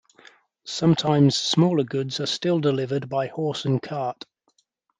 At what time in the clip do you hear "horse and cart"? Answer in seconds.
3.27-4.25